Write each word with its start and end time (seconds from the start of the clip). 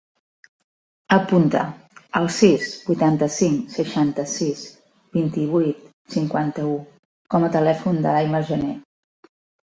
Apunta 1.15 1.59
el 2.19 2.23
sis, 2.37 2.69
vuitanta-cinc, 2.87 3.59
seixanta-sis, 3.73 4.63
vint-i-vuit, 5.17 5.83
cinquanta-u 6.15 6.71
com 7.35 7.45
a 7.49 7.51
telèfon 7.57 8.01
de 8.07 8.15
l'Aimar 8.17 8.41
Janer. 8.49 8.73